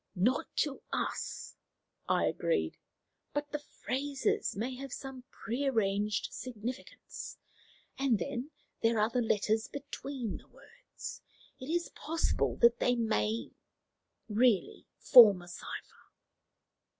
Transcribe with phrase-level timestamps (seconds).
[0.15, 1.57] "Not to us,"
[2.09, 2.75] I agreed;
[3.35, 7.37] "but the phrases may have some pre arranged significance.
[7.99, 8.49] And then
[8.81, 11.21] there are the letters between the words.
[11.59, 13.51] It is possible that they may
[14.27, 16.09] really form a cipher."